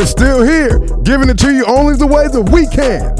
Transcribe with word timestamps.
It's 0.00 0.12
still 0.12 0.42
here, 0.42 0.78
giving 1.02 1.28
it 1.28 1.38
to 1.40 1.52
you 1.52 1.66
only 1.66 1.94
the 1.94 2.06
way 2.06 2.26
that 2.26 2.48
we 2.50 2.66
can. 2.68 3.14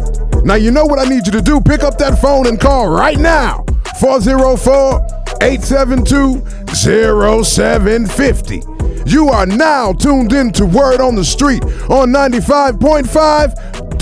Now, 0.46 0.54
you 0.54 0.70
know 0.70 0.86
what 0.86 0.98
I 0.98 1.04
need 1.04 1.26
you 1.26 1.32
to 1.32 1.42
do? 1.42 1.60
Pick 1.60 1.82
up 1.82 1.98
that 1.98 2.18
phone 2.22 2.46
and 2.46 2.58
call 2.58 2.88
right 2.88 3.18
now 3.18 3.66
404 4.00 5.06
872 5.42 6.42
0750. 6.74 8.62
You 9.04 9.28
are 9.28 9.44
now 9.44 9.92
tuned 9.92 10.32
in 10.32 10.52
to 10.52 10.64
Word 10.64 11.02
on 11.02 11.16
the 11.16 11.24
Street 11.24 11.62
on 11.90 12.08
95.5 12.08 13.98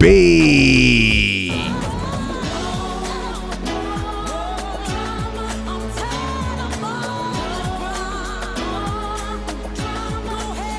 WSB. 0.00 1.73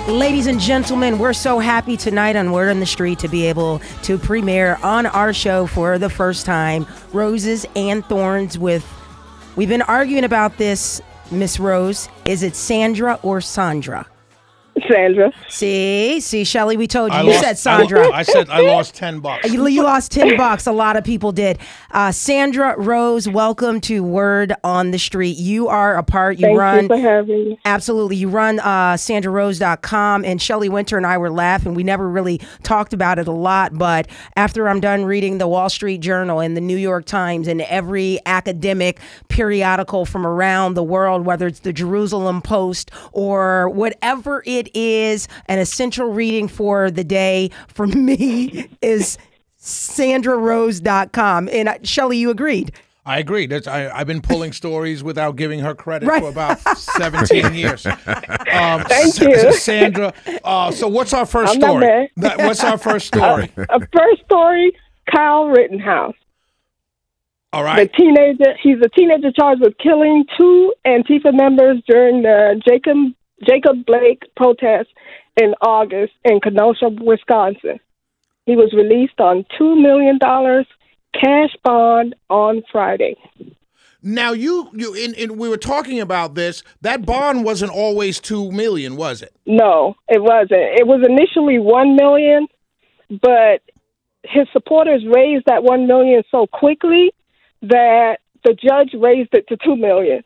Ladies 0.08 0.46
and 0.46 0.60
gentlemen, 0.60 1.18
we're 1.18 1.34
so 1.34 1.58
happy 1.58 1.98
tonight 1.98 2.36
on 2.36 2.52
Word 2.52 2.70
on 2.70 2.80
the 2.80 2.86
Street 2.86 3.18
to 3.20 3.28
be 3.28 3.48
able 3.48 3.80
to 4.04 4.20
premiere 4.20 4.78
on 4.84 5.08
our 5.08 5.34
show 5.34 5.66
for 5.66 5.98
the 5.98 6.12
first 6.12 6.46
time 6.46 6.86
Roses 7.12 7.66
and 7.76 8.06
Thorns 8.06 8.56
with. 8.56 8.88
We've 9.56 9.68
been 9.68 9.82
arguing 9.82 10.24
about 10.24 10.60
this, 10.60 11.02
Miss 11.32 11.60
Rose. 11.60 12.08
Is 12.26 12.44
it 12.44 12.56
Sandra 12.56 13.20
or 13.24 13.42
Sandra? 13.42 14.06
Sandra. 14.92 15.32
See, 15.50 16.20
see, 16.20 16.44
Shelly, 16.44 16.78
we 16.78 16.88
told 16.88 17.12
you. 17.12 17.18
I 17.20 17.22
you 17.24 17.30
lost- 17.32 17.44
said 17.44 17.58
Sandra. 17.58 18.08
I, 18.10 18.20
I 18.20 18.24
said 18.24 18.50
I 18.50 18.62
lost 18.62 18.96
ten 18.96 19.20
bucks. 19.20 19.52
You, 19.52 19.66
you 19.68 19.84
lost 19.84 20.12
10 20.12 20.38
bucks. 20.38 20.68
A 20.68 20.72
lot 20.72 20.96
of 20.98 21.04
people 21.04 21.32
did. 21.32 21.60
Uh, 21.92 22.12
Sandra 22.12 22.76
Rose, 22.78 23.28
welcome 23.28 23.80
to 23.82 24.04
Word 24.04 24.54
on 24.64 24.92
the 24.92 25.00
Street. 25.00 25.38
You 25.38 25.68
are 25.68 25.98
a 25.98 26.04
part, 26.04 26.38
you 26.38 26.46
Thank 26.48 26.60
run. 26.60 26.84
you 26.84 26.88
for 26.90 26.98
having 26.98 27.46
me. 27.50 27.60
Absolutely. 27.66 28.16
You 28.18 28.30
run 28.30 28.60
uh, 28.60 28.94
sandrarose.com, 28.98 30.26
and 30.26 30.42
Shelly 30.42 30.70
Winter 30.70 30.98
and 30.98 31.06
I 31.06 31.18
were 31.18 31.30
laughing. 31.30 31.74
We 31.74 31.84
never 31.84 32.08
really 32.10 32.40
talked 32.64 32.94
about 32.94 33.20
it 33.20 33.28
a 33.28 33.32
lot, 33.32 33.78
but 33.78 34.08
after 34.36 34.68
I'm 34.68 34.80
done 34.80 35.06
reading 35.06 35.38
the 35.38 35.48
Wall 35.48 35.70
Street 35.70 36.00
Journal 36.02 36.40
and 36.40 36.56
the 36.58 36.62
New 36.62 36.78
York 36.78 37.06
Times 37.06 37.48
and 37.48 37.62
every 37.62 38.20
academic 38.26 39.00
periodical 39.30 40.06
from 40.06 40.26
around 40.26 40.74
the 40.74 40.84
world, 40.84 41.26
whether 41.26 41.48
it's 41.48 41.60
the 41.60 41.74
Jerusalem 41.74 42.42
Post 42.42 42.92
or 43.12 43.70
whatever 43.70 44.44
it 44.46 44.75
is, 44.76 45.28
an 45.48 45.58
essential 45.60 46.12
reading 46.12 46.48
for 46.48 46.92
the 46.92 47.04
day 47.04 47.50
for 47.68 47.88
me 48.06 48.68
is 48.82 49.18
sandrarose.com. 49.58 51.50
And 51.52 51.70
uh, 51.70 51.78
Shelly, 51.84 52.18
you 52.18 52.30
agreed. 52.30 52.72
I 53.08 53.20
agree. 53.20 53.46
That's, 53.46 53.68
I, 53.68 53.88
I've 53.90 54.08
been 54.08 54.22
pulling 54.22 54.52
stories 54.64 55.04
without 55.04 55.36
giving 55.36 55.60
her 55.60 55.76
credit 55.76 56.08
Right. 56.08 56.22
for 56.24 56.30
about 56.30 56.60
17 56.78 57.54
years. 57.54 57.86
Um, 57.86 57.96
Thank 58.84 59.20
you. 59.22 59.54
Sandra. 59.54 60.14
Uh, 60.44 60.72
so, 60.72 60.88
what's 60.88 61.14
our 61.14 61.26
1st 61.26 61.48
I'm 61.48 61.56
story? 61.62 62.12
That- 62.18 62.38
what's 62.40 62.64
our 62.64 62.78
first 62.78 63.08
story? 63.08 63.52
A 63.58 63.80
first 63.80 64.24
story, 64.26 64.72
Kyle 65.14 65.48
Rittenhouse. 65.48 66.16
All 67.54 67.64
right. 67.64 67.90
The 67.90 67.96
teenager, 67.98 68.54
he's 68.62 68.78
a 68.84 68.90
teenager 68.90 69.32
charged 69.32 69.62
with 69.62 69.78
killing 69.78 70.26
two 70.38 70.74
Antifa 70.86 71.34
members 71.34 71.82
during 71.88 72.22
the 72.24 72.62
Jacob 72.68 72.98
Jacob 73.44 73.86
Blake 73.86 74.24
protest 74.36 74.90
in 75.42 75.54
August 75.62 76.14
in 76.24 76.40
Kenosha, 76.40 76.90
Wisconsin. 76.90 77.80
He 78.46 78.56
was 78.56 78.74
released 78.74 79.20
on 79.20 79.46
two 79.58 79.76
million 79.76 80.18
dollars 80.18 80.68
cash 81.14 81.56
bond 81.64 82.16
on 82.30 82.64
Friday. 82.72 83.16
Now, 84.08 84.34
you, 84.34 84.70
you 84.74 84.94
in, 84.94 85.16
in, 85.16 85.38
we 85.38 85.50
were 85.50 85.58
talking 85.58 86.00
about 86.00 86.36
this. 86.36 86.62
That 86.82 87.08
bond 87.08 87.44
wasn't 87.44 87.72
always 87.72 88.20
2 88.20 88.52
million, 88.52 88.98
was 88.98 89.24
it? 89.24 89.34
No, 89.48 89.96
it 90.08 90.22
wasn't. 90.22 90.52
It 90.52 90.86
was 90.86 91.04
initially 91.04 91.58
one 91.58 91.96
million, 91.96 92.48
but 93.10 93.62
his 94.24 94.48
supporters 94.54 95.04
raised 95.12 95.46
that 95.48 95.64
one 95.64 95.88
million 95.88 96.22
so 96.30 96.46
quickly 96.46 97.14
that 97.64 98.18
the 98.44 98.54
judge 98.54 98.94
raised 98.94 99.34
it 99.34 99.48
to 99.48 99.58
two 99.58 99.76
million. 99.76 100.24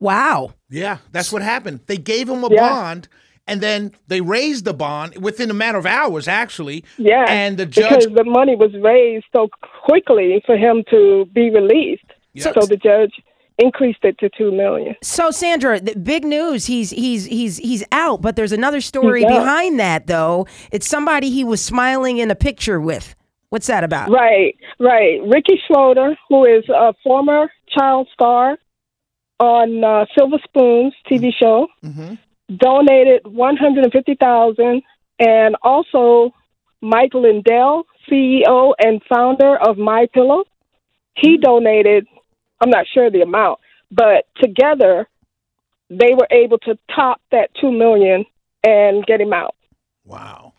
Wow. 0.00 0.54
Yeah, 0.70 0.98
that's 1.12 1.32
what 1.32 1.42
happened. 1.42 1.80
They 1.86 1.98
gave 1.98 2.28
him 2.28 2.42
a 2.44 2.48
Yeah. 2.52 2.68
bond, 2.68 3.08
and 3.46 3.60
then 3.60 3.92
they 4.08 4.20
raised 4.20 4.64
the 4.64 4.74
bond 4.74 5.18
within 5.18 5.50
a 5.50 5.54
matter 5.54 5.78
of 5.78 5.86
hours, 5.86 6.26
actually. 6.26 6.84
Yeah, 6.98 7.24
And 7.28 7.58
the 7.58 7.66
judge 7.66 7.90
because 8.06 8.14
the 8.14 8.24
money 8.24 8.56
was 8.56 8.72
raised 8.80 9.26
so 9.34 9.48
quickly 9.84 10.42
for 10.46 10.56
him 10.56 10.84
to 10.90 11.26
be 11.34 11.50
released, 11.50 12.04
Yeah. 12.32 12.50
so 12.52 12.60
the 12.66 12.76
judge 12.76 13.12
increased 13.58 14.02
it 14.04 14.16
to 14.18 14.30
two 14.30 14.50
million. 14.52 14.96
So 15.02 15.30
Sandra, 15.30 15.78
the 15.80 15.94
big 15.94 16.24
news. 16.24 16.64
He's 16.64 16.88
he's 16.90 17.26
he's 17.26 17.58
he's 17.58 17.84
out, 17.92 18.22
but 18.22 18.34
there's 18.34 18.52
another 18.52 18.80
story 18.80 19.22
behind 19.26 19.78
that 19.80 20.06
though. 20.06 20.46
It's 20.72 20.86
somebody 20.88 21.28
he 21.28 21.44
was 21.44 21.60
smiling 21.60 22.16
in 22.16 22.30
a 22.30 22.34
picture 22.34 22.80
with. 22.80 23.14
What's 23.50 23.66
that 23.66 23.84
about? 23.84 24.08
Right, 24.10 24.56
right. 24.78 25.20
Ricky 25.24 25.60
Schroeder, 25.66 26.16
who 26.30 26.44
is 26.46 26.66
a 26.70 26.94
former 27.02 27.50
child 27.76 28.08
star 28.14 28.56
on 29.40 29.82
uh, 29.82 30.04
Silver 30.16 30.36
Spoons 30.44 30.94
TV 31.10 31.32
mm-hmm. 31.32 31.44
show, 31.44 31.68
mm-hmm. 31.82 32.14
donated 32.54 33.22
one 33.24 33.56
hundred 33.56 33.84
and 33.84 33.92
fifty 33.92 34.14
thousand, 34.14 34.82
and 35.18 35.56
also 35.62 36.32
Mike 36.80 37.14
Lindell, 37.14 37.84
CEO 38.08 38.74
and 38.78 39.02
founder 39.08 39.56
of 39.56 39.78
My 39.78 40.06
Pillow, 40.12 40.44
he 41.16 41.36
mm-hmm. 41.36 41.42
donated. 41.42 42.06
I'm 42.60 42.70
not 42.70 42.86
sure 42.92 43.10
the 43.10 43.22
amount, 43.22 43.58
but 43.90 44.26
together 44.36 45.08
they 45.88 46.14
were 46.14 46.28
able 46.30 46.58
to 46.58 46.78
top 46.94 47.20
that 47.32 47.50
two 47.58 47.72
million 47.72 48.24
and 48.62 49.04
get 49.06 49.20
him 49.20 49.32
out. 49.32 49.56
Wow. 50.04 50.52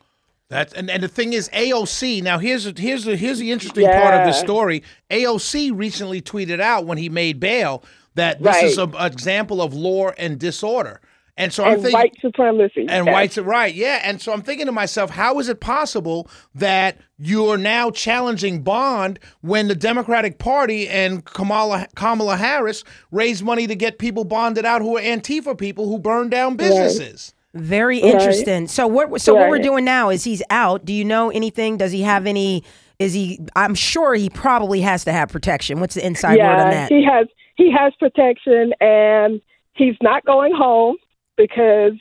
That's 0.49 0.73
and, 0.73 0.89
and 0.89 1.01
the 1.01 1.07
thing 1.07 1.31
is 1.31 1.47
AOC. 1.53 2.21
Now 2.21 2.37
here's 2.37 2.65
here's 2.77 3.05
the 3.05 3.15
here's 3.15 3.39
the 3.39 3.51
interesting 3.51 3.87
part 3.87 4.15
of 4.15 4.25
the 4.25 4.33
story. 4.33 4.83
AOC 5.09 5.71
recently 5.73 6.21
tweeted 6.21 6.59
out 6.59 6.85
when 6.85 6.97
he 6.97 7.07
made 7.07 7.39
bail 7.39 7.83
that 8.15 8.39
this 8.41 8.55
Right. 8.55 8.63
is 8.65 8.77
an 8.77 8.93
example 8.99 9.61
of 9.61 9.73
law 9.73 10.11
and 10.17 10.37
disorder. 10.39 10.99
And 11.37 11.51
so 11.53 11.63
I'm 11.63 11.73
And 11.75 11.81
thinking 11.81 11.97
white 11.99 12.13
supremacy. 12.21 12.85
and 12.89 13.05
Yes. 13.05 13.13
whites 13.13 13.37
are 13.37 13.43
right, 13.43 13.73
yeah. 13.73 14.01
And 14.03 14.21
so 14.21 14.33
I'm 14.33 14.41
thinking 14.41 14.65
to 14.65 14.71
myself, 14.71 15.11
how 15.11 15.39
is 15.39 15.47
it 15.49 15.59
possible 15.61 16.27
that 16.53 16.97
you're 17.17 17.57
now 17.57 17.89
challenging 17.89 18.61
Bond 18.61 19.17
when 19.39 19.67
the 19.69 19.73
Democratic 19.75 20.39
Party 20.39 20.89
and 20.89 21.23
Kamala 21.23 21.87
Kamala 21.95 22.35
Harris 22.35 22.83
raised 23.11 23.43
money 23.43 23.65
to 23.65 23.75
get 23.75 23.97
people 23.97 24.23
bonded 24.25 24.65
out 24.65 24.81
who 24.81 24.97
are 24.97 25.01
Antifa 25.01 25.57
people 25.57 25.87
who 25.87 25.97
burn 25.97 26.29
down 26.29 26.57
businesses? 26.57 27.33
Very 27.53 27.99
interesting. 27.99 28.67
So 28.67 28.85
what? 28.87 29.19
So 29.21 29.33
what 29.33 29.49
we're 29.49 29.59
doing 29.59 29.83
now 29.85 30.09
is 30.09 30.23
he's 30.25 30.43
out. 30.49 30.85
Do 30.85 30.93
you 30.93 31.05
know 31.05 31.29
anything? 31.31 31.77
Does 31.77 31.91
he 31.91 32.01
have 32.01 32.27
any? 32.27 32.63
Is 32.99 33.13
he? 33.13 33.39
I'm 33.55 33.73
sure 33.73 34.13
he 34.15 34.29
probably 34.29 34.81
has 34.81 35.03
to 35.05 35.11
have 35.11 35.29
protection. 35.29 35.79
What's 35.79 35.95
the 35.95 36.05
inside 36.05 36.37
word 36.37 36.45
on 36.45 36.57
yeah, 36.67 36.71
that? 36.71 36.89
he 36.89 37.03
has 37.03 37.27
he 37.55 37.71
has 37.71 37.93
protection, 37.99 38.73
and 38.79 39.41
he's 39.73 39.95
not 40.01 40.25
going 40.25 40.53
home 40.53 40.97
because 41.37 41.93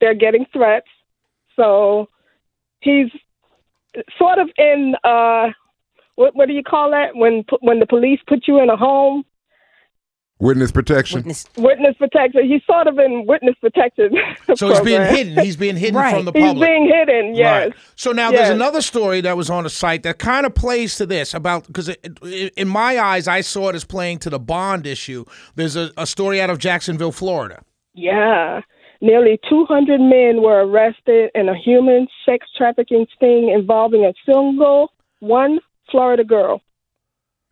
they're 0.00 0.14
getting 0.14 0.46
threats. 0.52 0.86
So 1.56 2.08
he's 2.80 3.08
sort 4.18 4.38
of 4.38 4.48
in 4.56 4.94
uh, 5.04 5.48
what 6.16 6.34
what 6.34 6.48
do 6.48 6.54
you 6.54 6.62
call 6.62 6.90
that 6.90 7.14
when 7.14 7.44
when 7.60 7.78
the 7.78 7.86
police 7.86 8.20
put 8.26 8.46
you 8.46 8.60
in 8.60 8.70
a 8.70 8.76
home? 8.76 9.24
Witness 10.42 10.72
protection. 10.72 11.18
Witness- 11.18 11.46
Witness 11.56 11.96
protection. 11.98 12.48
He's 12.48 12.62
sort 12.66 12.88
of 12.88 12.98
in 12.98 13.26
witness 13.26 13.54
protection. 13.60 14.10
So 14.56 14.68
he's 14.68 14.80
being 14.80 14.98
program. 14.98 15.14
hidden. 15.14 15.44
He's 15.44 15.56
being 15.56 15.76
hidden 15.76 15.94
Right. 15.94 16.14
from 16.14 16.24
the 16.24 16.32
public. 16.32 16.42
He's 16.44 16.52
public. 16.54 16.68
being 16.68 16.86
hidden. 16.92 17.34
Yes. 17.36 17.66
Right. 17.68 17.74
So 17.94 18.10
now 18.12 18.30
there's 18.32 18.50
another 18.50 18.82
story 18.82 19.20
that 19.20 19.36
was 19.36 19.48
on 19.50 19.62
the 19.64 19.70
site 19.70 20.02
that 20.02 20.18
kind 20.18 20.44
of 20.44 20.54
plays 20.54 20.96
to 20.96 21.06
this 21.06 21.32
about 21.32 21.66
because 21.68 21.88
in 22.56 22.68
my 22.68 22.98
eyes 22.98 23.28
I 23.28 23.40
saw 23.40 23.68
it 23.68 23.76
as 23.76 23.84
playing 23.84 24.18
to 24.20 24.30
the 24.30 24.40
bond 24.40 24.86
issue. 24.86 25.24
There's 25.54 25.76
a, 25.76 25.90
a 25.96 26.06
story 26.06 26.40
out 26.40 26.50
of 26.50 26.58
Jacksonville, 26.58 27.12
Florida. 27.12 27.62
Yeah. 27.94 28.60
Nearly 29.00 29.38
200 29.48 30.00
men 30.00 30.42
were 30.42 30.64
arrested 30.66 31.30
in 31.34 31.48
a 31.48 31.56
human 31.56 32.08
sex 32.26 32.46
trafficking 32.56 33.06
sting 33.16 33.48
involving 33.48 34.04
a 34.04 34.12
single 34.26 34.92
one 35.20 35.60
Florida 35.90 36.24
girl. 36.24 36.60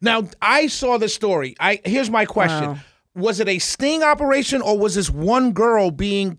Now 0.00 0.24
I 0.40 0.66
saw 0.66 0.98
this 0.98 1.14
story. 1.14 1.56
I 1.60 1.80
here's 1.84 2.10
my 2.10 2.24
question: 2.24 2.70
Wow. 2.70 2.78
Was 3.14 3.40
it 3.40 3.48
a 3.48 3.58
sting 3.58 4.02
operation 4.02 4.62
or 4.62 4.78
was 4.78 4.94
this 4.94 5.10
one 5.10 5.52
girl 5.52 5.90
being, 5.90 6.38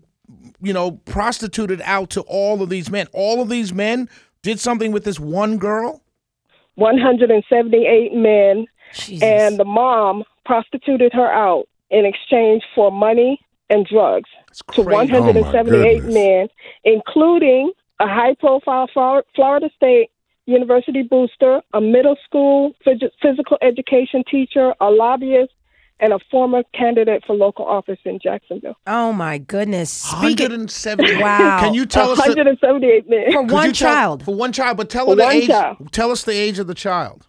you 0.60 0.72
know, 0.72 0.92
prostituted 0.92 1.80
out 1.84 2.10
to 2.10 2.22
all 2.22 2.62
of 2.62 2.70
these 2.70 2.90
men? 2.90 3.06
All 3.12 3.40
of 3.42 3.48
these 3.48 3.72
men 3.72 4.08
did 4.42 4.58
something 4.58 4.90
with 4.92 5.04
this 5.04 5.20
one 5.20 5.58
girl. 5.58 6.02
178 6.76 8.14
men, 8.14 8.66
Jesus. 8.94 9.22
and 9.22 9.58
the 9.58 9.64
mom 9.64 10.24
prostituted 10.44 11.12
her 11.12 11.30
out 11.30 11.68
in 11.90 12.06
exchange 12.06 12.62
for 12.74 12.90
money 12.90 13.38
and 13.68 13.86
drugs 13.86 14.30
to 14.72 14.82
crazy. 14.82 15.12
178 15.12 16.00
goodness. 16.00 16.14
men, 16.14 16.48
including 16.84 17.72
a 18.00 18.06
high 18.06 18.34
profile 18.40 18.88
Florida 19.34 19.70
State 19.76 20.10
University 20.46 21.02
booster, 21.02 21.60
a 21.72 21.80
middle 21.80 22.16
school 22.24 22.72
physical 22.84 23.58
education 23.62 24.24
teacher, 24.30 24.74
a 24.80 24.90
lobbyist, 24.90 25.52
and 26.00 26.12
a 26.12 26.18
former 26.32 26.62
candidate 26.74 27.22
for 27.24 27.34
local 27.36 27.64
office 27.64 27.98
in 28.04 28.18
Jacksonville. 28.20 28.74
Oh 28.88 29.12
my 29.12 29.38
goodness! 29.38 29.92
Speaking 29.92 30.50
170. 30.50 31.16
Wow. 31.22 31.60
Can 31.60 31.74
you 31.74 31.86
tell 31.86 32.10
us 32.10 32.18
the, 32.18 32.30
178 32.30 33.08
men. 33.08 33.30
for 33.32 33.42
one 33.42 33.66
you 33.68 33.72
tell- 33.72 33.92
child. 33.94 34.24
for 34.24 34.34
one 34.34 34.52
child, 34.52 34.76
but 34.78 34.90
tell 34.90 35.06
For 35.06 35.14
the 35.14 35.22
one 35.22 35.32
age. 35.36 35.46
child. 35.46 35.92
Tell 35.92 36.10
us 36.10 36.24
the 36.24 36.32
age 36.32 36.58
of 36.58 36.66
the 36.66 36.74
child. 36.74 37.28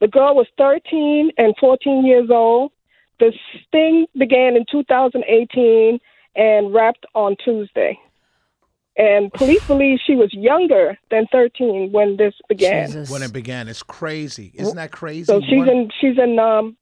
The 0.00 0.08
girl 0.08 0.34
was 0.36 0.46
13 0.58 1.30
and 1.36 1.54
14 1.60 2.04
years 2.06 2.28
old. 2.30 2.70
The 3.18 3.32
sting 3.66 4.06
began 4.18 4.56
in 4.56 4.64
2018 4.70 5.98
and 6.36 6.72
wrapped 6.74 7.06
on 7.14 7.36
Tuesday. 7.44 7.98
And 8.96 9.32
police 9.32 9.64
believe 9.64 9.98
she 10.06 10.16
was 10.16 10.32
younger 10.34 10.98
than 11.10 11.26
13 11.32 11.92
when 11.92 12.16
this 12.18 12.34
began. 12.48 12.88
Jesus. 12.88 13.08
When 13.10 13.22
it 13.22 13.32
began, 13.32 13.68
it's 13.68 13.82
crazy. 13.82 14.52
Isn't 14.54 14.76
that 14.76 14.92
crazy? 14.92 15.24
So 15.24 15.40
she's 15.40 15.58
One- 15.58 15.68
in 15.68 15.90
she's 16.00 16.18
in 16.18 16.38
um, 16.38 16.76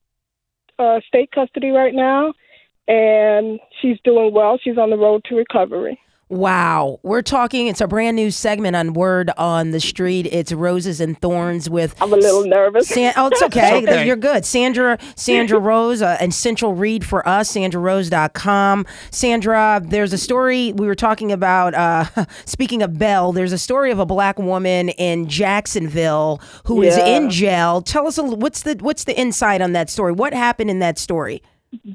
uh, 0.79 1.01
state 1.07 1.31
custody 1.33 1.71
right 1.71 1.95
now, 1.95 2.33
and 2.89 3.61
she's 3.81 3.99
doing 4.03 4.33
well. 4.33 4.59
She's 4.63 4.77
on 4.77 4.91
the 4.91 4.97
road 4.97 5.23
to 5.27 5.37
recovery. 5.37 5.99
Wow. 6.31 7.01
We're 7.03 7.23
talking, 7.23 7.67
it's 7.67 7.81
a 7.81 7.89
brand 7.89 8.15
new 8.15 8.31
segment 8.31 8.77
on 8.77 8.93
Word 8.93 9.31
on 9.37 9.73
the 9.73 9.81
Street. 9.81 10.29
It's 10.31 10.53
Roses 10.53 11.01
and 11.01 11.21
Thorns 11.21 11.69
with. 11.69 12.01
I'm 12.01 12.13
a 12.13 12.17
little 12.17 12.45
nervous. 12.47 12.87
San- 12.89 13.13
oh, 13.17 13.27
it's 13.27 13.43
okay. 13.43 13.79
It's 13.81 13.89
okay. 13.89 14.07
You're 14.07 14.15
good. 14.15 14.45
Sandra 14.45 14.97
Sandra 15.17 15.59
Rose 15.61 16.03
uh, 16.03 16.17
and 16.21 16.33
Central 16.33 16.73
Read 16.75 17.05
for 17.05 17.27
us, 17.29 17.51
sandrarose.com. 17.53 18.87
Sandra, 19.11 19.83
there's 19.85 20.13
a 20.13 20.19
story 20.19 20.73
we 20.73 20.87
were 20.87 20.95
talking 20.95 21.33
about. 21.33 21.75
Uh, 21.75 22.05
speaking 22.45 22.81
of 22.83 22.97
Bell, 22.97 23.33
there's 23.33 23.53
a 23.53 23.59
story 23.59 23.91
of 23.91 23.99
a 23.99 24.07
black 24.07 24.39
woman 24.39 24.91
in 24.91 25.27
Jacksonville 25.29 26.41
who 26.65 26.81
is 26.83 26.97
Yeah. 26.97 27.07
in 27.17 27.31
jail. 27.31 27.83
Tell 27.83 28.07
us 28.07 28.19
a, 28.19 28.23
what's 28.23 28.63
the 28.63 28.77
what's 28.81 29.03
the 29.03 29.19
insight 29.19 29.61
on 29.61 29.73
that 29.73 29.91
story? 29.91 30.13
What 30.13 30.33
happened 30.33 30.71
in 30.71 30.79
that 30.79 30.97
story? 30.97 31.43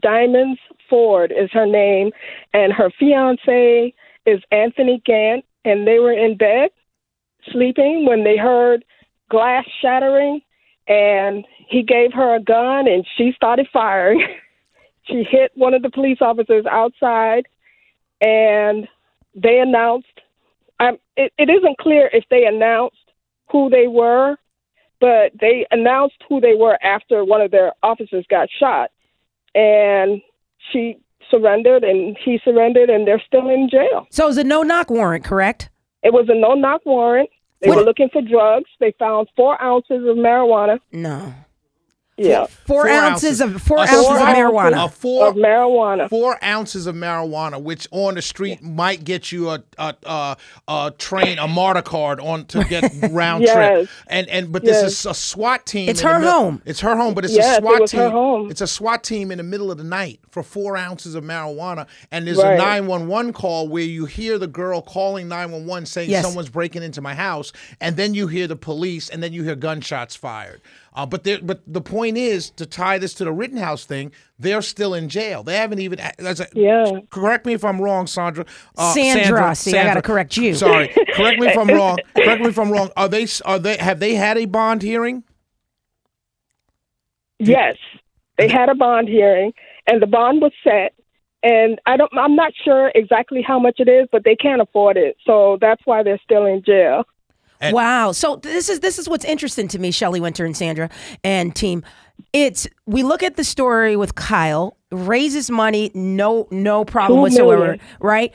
Diamonds 0.02 0.60
Ford 0.90 1.32
is 1.32 1.50
her 1.54 1.66
name, 1.66 2.12
and 2.54 2.74
her 2.74 2.90
fiance 3.00 3.94
is 4.26 4.42
Anthony 4.52 5.02
Gant, 5.06 5.46
and 5.64 5.88
they 5.88 6.00
were 6.00 6.14
in 6.14 6.38
bed 6.38 6.70
sleeping 7.52 8.06
when 8.06 8.24
they 8.24 8.38
heard 8.38 8.84
glass 9.30 9.66
shattering, 9.82 10.42
and 10.88 11.46
he 11.68 11.84
gave 11.84 12.14
her 12.14 12.36
a 12.36 12.42
gun, 12.42 12.88
and 12.88 13.06
she 13.18 13.34
started 13.36 13.68
firing. 13.72 14.26
she 15.04 15.24
hit 15.24 15.52
one 15.56 15.74
of 15.74 15.82
the 15.82 15.90
police 15.90 16.20
officers 16.22 16.66
outside, 16.70 17.46
and 18.22 18.88
they 19.36 19.60
announced. 19.60 20.08
Um, 20.80 20.98
it, 21.16 21.32
it 21.38 21.50
isn't 21.50 21.78
clear 21.78 22.10
if 22.12 22.26
they 22.30 22.46
announced 22.46 22.98
who 23.50 23.70
they 23.70 23.88
were, 23.88 24.36
but 25.00 25.32
they 25.40 25.66
announced 25.72 26.18
who 26.28 26.42
they 26.42 26.54
were 26.54 26.78
after 26.84 27.24
one 27.24 27.42
of 27.42 27.52
their 27.52 27.72
officers 27.82 28.26
got 28.30 28.50
shot 28.60 28.92
and 29.56 30.22
she 30.72 30.98
surrendered 31.30 31.84
and 31.84 32.18
he 32.24 32.40
surrendered 32.44 32.90
and 32.90 33.08
they're 33.08 33.22
still 33.26 33.50
in 33.50 33.70
jail. 33.70 34.08
So 34.12 34.26
it 34.26 34.28
was 34.28 34.38
a 34.38 34.44
no 34.44 34.64
knock 34.64 34.90
warrant, 34.90 35.24
correct? 35.24 35.70
It 36.04 36.14
was 36.14 36.28
a 36.30 36.36
no 36.36 36.54
knock 36.54 36.82
warrant. 36.86 37.30
They 37.62 37.70
What- 37.70 37.78
were 37.78 37.84
looking 37.84 38.10
for 38.10 38.22
drugs. 38.22 38.70
They 38.80 38.92
found 39.00 39.28
four 39.36 39.62
ounces 39.62 40.06
of 40.08 40.18
marijuana. 40.18 40.80
No. 40.92 41.34
Yeah. 42.18 42.46
Four, 42.46 42.84
Four 42.86 42.90
ounces, 42.90 43.42
ounces. 43.42 43.56
of 43.56 43.62
four 43.62 43.78
A 43.78 43.82
ounces 43.82 44.06
four 44.06 44.16
of 44.16 44.22
ounce- 44.22 44.38
marijuana. 44.40 44.86
A 44.86 44.90
four 44.90 45.28
Of 45.28 45.36
marijuana. 45.36 46.10
four 46.10 46.42
ounces 46.42 46.88
of 46.88 46.96
marijuana, 46.96 47.62
which 47.62 47.90
on 47.92 48.16
the 48.16 48.22
street 48.22 48.64
might 48.64 49.04
get 49.04 49.34
you 49.34 49.50
a 49.50 49.62
a, 49.78 49.94
a, 50.06 50.38
a 50.70 50.94
train, 50.98 51.40
a 51.40 51.48
MARTA 51.48 51.82
card 51.82 52.22
on 52.22 52.46
to 52.46 52.64
get 52.64 52.90
round 53.12 53.44
Yes. 53.44 53.54
trip. 53.88 53.90
And 54.08 54.30
and 54.30 54.50
but 54.54 54.64
this 54.64 54.82
Yes. 54.82 54.94
is 55.02 55.06
a 55.08 55.14
SWAT 55.14 55.66
team. 55.66 55.90
It's 55.90 56.00
her 56.02 56.18
mid- 56.20 56.30
home. 56.30 56.62
It's 56.66 56.80
her 56.80 56.96
home, 56.96 57.16
but 57.16 57.26
it's 57.26 57.36
Yes, 57.36 57.56
a 57.56 57.58
it 57.58 57.62
SWAT 57.64 57.82
was 57.82 57.92
team. 57.92 58.00
her 58.00 58.10
home. 58.10 58.50
It's 58.50 58.62
a 58.62 58.68
SWAT 58.68 59.04
team 59.04 59.30
in 59.30 59.38
the 59.38 59.44
middle 59.44 59.70
of 59.70 59.78
the 59.78 59.84
night 59.84 60.22
for 60.30 60.42
four 60.42 60.78
ounces 60.78 61.16
of 61.16 61.24
marijuana. 61.26 61.86
And 62.12 62.26
there's 62.26 62.38
Right. 62.38 62.54
a 62.54 62.58
nine 62.58 62.88
one 62.88 63.08
one 63.10 63.34
call 63.34 63.68
where 63.68 63.84
you 63.84 64.06
hear 64.06 64.38
the 64.38 64.48
girl 64.48 64.82
calling 64.82 65.28
nine 65.28 65.52
one 65.52 65.66
one 65.66 65.86
saying 65.86 66.10
Yes. 66.10 66.24
someone's 66.24 66.50
breaking 66.50 66.82
into 66.82 67.02
my 67.02 67.14
house, 67.14 67.52
and 67.82 67.98
then 67.98 68.14
you 68.14 68.28
hear 68.28 68.48
the 68.48 68.56
police, 68.56 69.10
and 69.10 69.22
then 69.22 69.34
you 69.34 69.44
hear 69.44 69.56
gunshots 69.56 70.16
fired. 70.16 70.62
Uh, 70.96 71.06
but 71.06 71.26
there, 71.26 71.40
but 71.42 71.62
the 71.68 71.82
point 71.82 72.18
is 72.18 72.50
to 72.52 72.66
tie 72.66 72.98
this 72.98 73.14
to 73.16 73.26
the 73.26 73.32
Rittenhouse 73.34 73.86
thing. 73.86 74.12
They're 74.40 74.62
still 74.62 74.94
in 74.94 75.10
jail. 75.10 75.44
They 75.44 75.58
haven't 75.58 75.80
even. 75.80 76.00
That's 76.18 76.40
a, 76.40 76.48
Yeah. 76.54 76.90
Correct 77.10 77.46
me 77.46 77.54
if 77.54 77.66
I'm 77.66 77.82
wrong, 77.82 78.08
Sandra. 78.08 78.46
Uh, 78.78 78.94
Sandra. 78.94 79.54
See, 79.56 79.78
I 79.78 79.84
gotta 79.84 80.02
correct 80.02 80.38
you. 80.38 80.56
Sorry. 80.56 80.88
Correct 81.14 81.40
me 81.40 81.48
if 81.48 81.58
I'm 81.58 81.68
wrong. 81.68 81.98
Correct 82.16 82.42
me 82.42 82.48
if 82.48 82.58
I'm 82.58 82.72
wrong. 82.72 82.90
Are 82.96 83.10
they? 83.10 83.28
Are 83.44 83.60
they? 83.60 83.78
Have 83.78 84.00
they 84.00 84.16
had 84.16 84.38
a 84.38 84.46
bond 84.46 84.82
hearing? 84.82 85.24
Yes. 87.40 87.76
They 88.38 88.48
had 88.48 88.70
a 88.70 88.76
bond 88.76 89.08
hearing 89.08 89.54
and 89.88 90.02
the 90.02 90.08
bond 90.08 90.42
was 90.42 90.52
set 90.64 90.94
and 91.44 91.80
I 91.86 91.98
don't 91.98 92.12
I'm 92.18 92.36
not 92.36 92.54
sure 92.64 92.92
exactly 92.96 93.42
how 93.42 93.60
much 93.60 93.80
it 93.80 93.88
is, 93.88 94.08
but 94.12 94.24
they 94.24 94.36
can't 94.36 94.62
afford 94.62 94.98
it. 94.98 95.18
So 95.26 95.58
that's 95.62 95.82
why 95.86 96.04
they're 96.04 96.20
still 96.24 96.46
in 96.46 96.64
jail. 96.64 97.04
And- 97.66 97.74
wow. 97.76 98.12
So 98.12 98.38
this 98.38 98.70
is 98.70 98.80
this 98.80 98.98
is 99.00 99.08
what's 99.10 99.26
interesting 99.26 99.68
to 99.70 99.80
me, 99.80 99.92
Shelly 99.92 100.20
Winter 100.20 100.46
and 100.46 100.56
Sandra 100.56 100.90
and 101.24 101.56
team. 101.56 101.84
It's 102.34 102.68
we 102.86 103.04
look 103.04 103.24
at 103.24 103.36
the 103.36 103.44
story 103.44 103.96
with 103.96 104.16
Kyle, 104.16 104.78
raises 104.92 105.50
money, 105.52 105.92
no 105.94 106.48
no 106.52 106.86
problem 106.86 107.18
Two 107.18 107.22
whatsoever, 107.22 107.62
million. 107.62 107.82
right? 108.00 108.34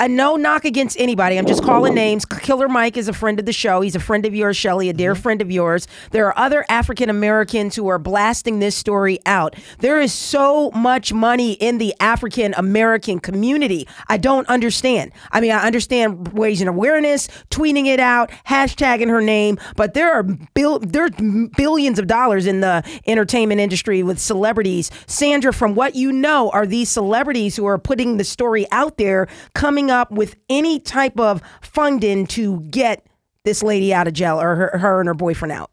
A 0.00 0.08
no 0.08 0.34
knock 0.34 0.64
against 0.64 0.98
anybody. 0.98 1.38
I'm 1.38 1.46
just 1.46 1.62
calling 1.62 1.94
names. 1.94 2.24
Killer 2.24 2.68
Mike 2.68 2.96
is 2.96 3.06
a 3.06 3.12
friend 3.12 3.38
of 3.38 3.46
the 3.46 3.52
show. 3.52 3.80
He's 3.80 3.94
a 3.94 4.00
friend 4.00 4.26
of 4.26 4.34
yours, 4.34 4.56
Shelly, 4.56 4.88
a 4.88 4.92
dear 4.92 5.14
mm-hmm. 5.14 5.22
friend 5.22 5.40
of 5.40 5.52
yours. 5.52 5.86
There 6.10 6.26
are 6.26 6.36
other 6.36 6.64
African 6.68 7.08
Americans 7.08 7.76
who 7.76 7.86
are 7.86 7.98
blasting 8.00 8.58
this 8.58 8.74
story 8.74 9.20
out. 9.24 9.54
There 9.78 10.00
is 10.00 10.12
so 10.12 10.72
much 10.72 11.12
money 11.12 11.52
in 11.52 11.78
the 11.78 11.94
African 12.00 12.54
American 12.56 13.20
community. 13.20 13.86
I 14.08 14.16
don't 14.16 14.48
understand. 14.48 15.12
I 15.30 15.40
mean, 15.40 15.52
I 15.52 15.64
understand 15.64 16.36
raising 16.36 16.66
awareness, 16.66 17.28
tweeting 17.50 17.86
it 17.86 18.00
out, 18.00 18.32
hashtagging 18.48 19.08
her 19.08 19.20
name, 19.22 19.60
but 19.76 19.94
there 19.94 20.12
are 20.12 20.24
bill 20.24 20.80
there's 20.80 21.12
billions 21.56 22.00
of 22.00 22.08
dollars 22.08 22.46
in 22.46 22.62
the 22.62 22.82
entertainment 23.06 23.60
industry 23.60 24.02
with 24.02 24.18
celebrities. 24.18 24.90
Sandra, 25.06 25.52
from 25.52 25.76
what 25.76 25.94
you 25.94 26.10
know, 26.10 26.50
are 26.50 26.66
these 26.66 26.88
celebrities 26.88 27.54
who 27.54 27.66
are 27.66 27.78
putting 27.78 28.16
the 28.16 28.24
story 28.24 28.66
out 28.72 28.98
there 28.98 29.28
coming 29.68 29.90
up 29.90 30.10
with 30.10 30.34
any 30.48 30.80
type 30.80 31.20
of 31.20 31.42
funding 31.60 32.26
to 32.26 32.60
get 32.70 33.06
this 33.44 33.62
lady 33.62 33.92
out 33.92 34.08
of 34.08 34.14
jail 34.14 34.40
or 34.40 34.54
her, 34.54 34.78
her 34.78 34.98
and 34.98 35.06
her 35.08 35.12
boyfriend 35.12 35.52
out? 35.52 35.70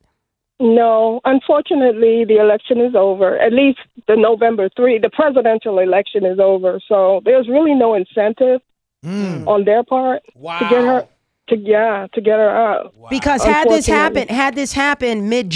No, 0.59 1.21
unfortunately, 1.23 2.25
the 2.25 2.35
election 2.35 2.81
is 2.81 2.93
over. 2.93 3.37
At 3.37 3.53
least 3.53 3.79
the 4.09 4.17
November 4.17 4.67
3, 4.75 4.99
the 4.99 5.09
presidential 5.09 5.79
election 5.79 6.25
is 6.25 6.39
over. 6.39 6.81
So 6.89 7.21
there's 7.23 7.47
really 7.47 7.73
no 7.73 7.93
incentive 7.93 8.59
hmm. 9.01 9.47
on 9.47 9.63
their 9.63 9.83
part 9.85 10.23
Wow. 10.35 10.59
to 10.59 10.65
get 10.69 10.83
her 10.83 11.07
to 11.47 11.57
yeah, 11.57 12.07
to 12.13 12.21
get 12.21 12.37
her 12.37 12.49
out. 12.49 12.93
Because 13.09 13.45
had 13.45 13.69
this 13.69 13.85
happened, 13.85 14.29
had 14.29 14.55
this 14.55 14.73
happened 14.73 15.29
mid 15.29 15.49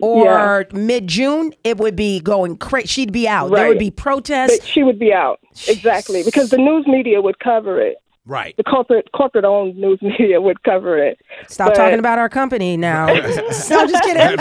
Or 0.00 0.66
mid 0.72 1.08
June, 1.08 1.52
it 1.64 1.78
would 1.78 1.96
be 1.96 2.20
going 2.20 2.56
crazy. 2.56 2.86
She'd 2.86 3.12
be 3.12 3.26
out. 3.26 3.50
There 3.50 3.68
would 3.68 3.78
be 3.78 3.90
protests. 3.90 4.58
But 4.58 4.66
she 4.66 4.82
would 4.82 4.98
be 4.98 5.12
out. 5.12 5.40
Exactly. 5.66 6.22
Because 6.22 6.50
the 6.50 6.58
news 6.58 6.86
media 6.86 7.20
would 7.20 7.38
cover 7.40 7.80
it. 7.80 7.96
Right. 8.28 8.54
The 8.58 8.62
corporate 8.62 9.10
corporate 9.12 9.46
owned 9.46 9.76
news 9.78 10.00
media 10.02 10.38
would 10.38 10.62
cover 10.62 11.02
it. 11.02 11.18
Stop 11.48 11.68
But- 11.68 11.76
talking 11.76 11.98
about 11.98 12.18
our 12.18 12.28
company 12.28 12.76
now. 12.76 13.06
no, 13.06 13.14
I'm 13.14 13.88
just 13.88 14.04
kidding. 14.04 14.36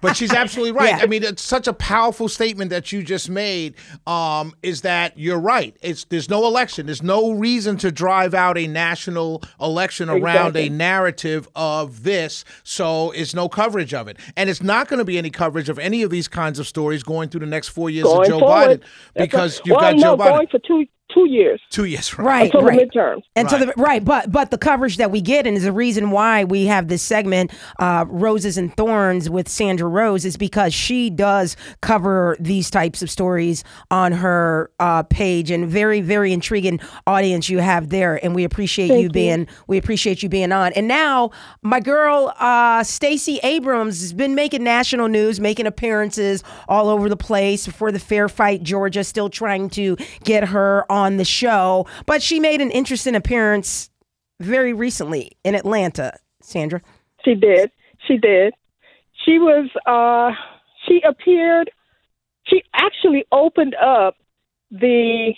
but 0.00 0.16
she's 0.16 0.32
absolutely 0.32 0.72
right. 0.72 0.96
Yeah. 0.96 1.02
I 1.02 1.06
mean, 1.06 1.24
it's 1.24 1.42
such 1.42 1.66
a 1.66 1.72
powerful 1.72 2.28
statement 2.28 2.70
that 2.70 2.92
you 2.92 3.02
just 3.02 3.28
made. 3.28 3.74
Um, 4.06 4.54
is 4.62 4.82
that 4.82 5.18
you're 5.18 5.40
right? 5.40 5.76
It's 5.82 6.04
there's 6.04 6.30
no 6.30 6.46
election. 6.46 6.86
There's 6.86 7.02
no 7.02 7.32
reason 7.32 7.76
to 7.78 7.90
drive 7.90 8.32
out 8.32 8.56
a 8.56 8.68
national 8.68 9.42
election 9.60 10.08
around 10.08 10.56
a 10.56 10.68
narrative 10.68 11.48
of 11.56 12.04
this. 12.04 12.44
So 12.62 13.10
it's 13.10 13.34
no 13.34 13.48
coverage 13.48 13.92
of 13.92 14.06
it, 14.06 14.18
and 14.36 14.48
it's 14.48 14.62
not 14.62 14.86
going 14.86 14.98
to 14.98 15.04
be 15.04 15.18
any 15.18 15.30
coverage 15.30 15.68
of 15.68 15.80
any 15.80 16.02
of 16.02 16.10
these 16.10 16.28
kinds 16.28 16.60
of 16.60 16.68
stories 16.68 17.02
going 17.02 17.28
through 17.28 17.40
the 17.40 17.46
next 17.46 17.68
four 17.68 17.90
years 17.90 18.04
Going 18.04 18.20
of 18.20 18.26
Joe 18.28 18.38
forward. 18.38 18.82
Biden 18.82 18.84
because 19.16 19.58
right. 19.58 19.66
you've 19.66 19.76
well, 19.76 19.80
got 19.80 19.96
no, 19.96 20.02
Joe 20.02 20.16
Biden 20.16 20.28
going 20.28 20.46
for 20.46 20.58
two 20.60 20.86
two 21.12 21.28
years 21.28 21.60
two 21.76 21.84
years. 21.84 22.16
Right. 22.18 22.26
Right, 22.26 22.44
until 22.46 22.62
right. 22.62 22.78
the 22.78 22.98
midterms. 22.98 23.22
And 23.34 23.50
so 23.50 23.58
the 23.58 23.72
right, 23.76 24.04
but 24.04 24.32
but 24.32 24.50
the 24.50 24.58
coverage 24.58 24.96
that 24.96 25.10
we 25.10 25.20
get, 25.20 25.46
and 25.46 25.56
is 25.56 25.64
the 25.64 25.72
reason 25.72 26.10
why 26.10 26.44
we 26.44 26.66
have 26.66 26.88
this 26.88 27.02
segment, 27.02 27.52
uh, 27.78 28.06
Roses 28.08 28.56
and 28.56 28.74
Thorns 28.76 29.28
with 29.28 29.48
Sandra 29.48 29.88
Rose, 29.88 30.24
is 30.24 30.36
because 30.36 30.72
she 30.72 31.10
does 31.10 31.56
cover 31.82 32.36
these 32.40 32.70
types 32.70 33.02
of 33.02 33.10
stories 33.10 33.62
on 33.90 34.12
her 34.12 34.70
uh, 34.80 35.02
page, 35.04 35.50
and 35.50 35.68
very 35.68 36.00
very 36.00 36.32
intriguing 36.32 36.80
audience 37.06 37.48
you 37.48 37.58
have 37.58 37.90
there, 37.90 38.22
and 38.24 38.34
we 38.34 38.44
appreciate 38.44 38.88
you, 38.88 39.04
you. 39.04 39.10
being 39.10 39.46
we 39.66 39.76
appreciate 39.76 40.22
you 40.22 40.28
being 40.28 40.52
on. 40.52 40.72
And 40.72 40.88
now 40.88 41.30
my 41.62 41.80
girl 41.80 42.32
uh, 42.38 42.82
Stacey 42.84 43.38
Abrams 43.42 44.00
has 44.00 44.12
been 44.12 44.34
making 44.34 44.64
national 44.64 45.08
news, 45.08 45.40
making 45.40 45.66
appearances 45.66 46.42
all 46.68 46.88
over 46.88 47.08
the 47.08 47.16
place 47.16 47.66
for 47.66 47.92
the 47.92 47.98
Fair 47.98 48.28
Fight 48.28 48.62
Georgia, 48.62 49.04
still 49.04 49.28
trying 49.28 49.68
to 49.70 49.96
get 50.24 50.44
her 50.48 50.90
on 50.90 50.95
the 51.16 51.24
show, 51.24 51.86
but 52.06 52.22
she 52.22 52.40
made 52.40 52.60
an 52.60 52.70
interesting 52.70 53.14
appearance 53.14 53.90
very 54.40 54.72
recently 54.72 55.32
in 55.44 55.54
Atlanta. 55.54 56.18
Sandra, 56.42 56.80
She 57.24 57.34
did. 57.34 57.70
She 58.06 58.18
did. 58.18 58.54
She 59.24 59.38
was. 59.38 59.68
Uh, 59.86 60.30
she 60.86 61.00
appeared. 61.02 61.70
she 62.46 62.62
actually 62.74 63.24
opened 63.32 63.74
up 63.74 64.14
the 64.70 65.34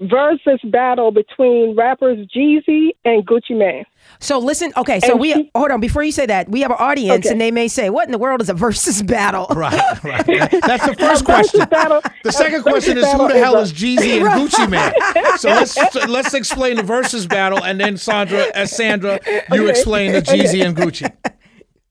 Verzuz 0.00 0.58
battle 0.70 1.10
between 1.10 1.76
rappers 1.76 2.26
Jeezy 2.34 2.90
and 3.04 3.26
Gucci 3.26 3.50
Mane. 3.56 3.84
So 4.18 4.38
listen, 4.38 4.72
okay. 4.78 4.98
So 5.00 5.12
And 5.12 5.20
we 5.20 5.32
she- 5.34 5.50
hold 5.54 5.70
on 5.70 5.80
before 5.80 6.02
you 6.02 6.10
say 6.10 6.24
that. 6.26 6.48
We 6.48 6.62
have 6.62 6.70
an 6.70 6.78
audience, 6.80 7.26
Okay. 7.26 7.32
and 7.32 7.40
they 7.40 7.50
may 7.50 7.68
say, 7.68 7.90
"What 7.90 8.06
in 8.06 8.12
the 8.12 8.18
world 8.18 8.40
is 8.40 8.48
a 8.48 8.54
Verzuz 8.54 9.06
battle?" 9.06 9.46
Right, 9.54 9.74
right. 10.02 10.26
That's 10.26 10.86
the 10.86 10.96
first 10.98 11.24
question. 11.26 11.60
battle- 11.68 12.00
The 12.24 12.32
second 12.32 12.62
question 12.62 12.96
is 12.96 13.12
who 13.12 13.28
the 13.28 13.34
hell 13.38 13.56
a- 13.56 13.60
is 13.60 13.72
Jeezy 13.74 14.20
and 14.20 14.28
Gucci 14.30 14.68
Mane? 14.70 14.92
So 15.36 15.48
let's 15.50 15.92
so 15.92 16.06
let's 16.06 16.32
explain 16.32 16.76
the 16.76 16.82
Verzuz 16.82 17.28
battle, 17.28 17.62
and 17.62 17.78
then 17.78 17.96
Sandra, 17.98 18.46
as 18.54 18.74
Sandra, 18.74 19.20
you 19.52 19.62
Okay. 19.64 19.70
explain 19.70 20.12
the 20.12 20.22
Jeezy 20.22 20.64
and 20.64 20.74
Gucci. 20.76 21.12